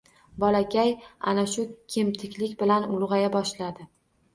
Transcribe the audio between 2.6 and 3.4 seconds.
bilan ulg`aya